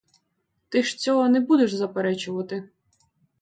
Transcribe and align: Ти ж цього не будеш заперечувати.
Ти 0.69 0.83
ж 0.83 0.97
цього 0.97 1.29
не 1.29 1.39
будеш 1.39 1.73
заперечувати. 1.73 2.69